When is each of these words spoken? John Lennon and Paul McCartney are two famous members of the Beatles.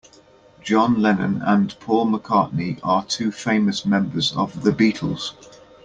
John 0.63 0.99
Lennon 0.99 1.43
and 1.43 1.79
Paul 1.79 2.07
McCartney 2.07 2.79
are 2.81 3.05
two 3.05 3.31
famous 3.31 3.85
members 3.85 4.35
of 4.35 4.63
the 4.63 4.71
Beatles. 4.71 5.33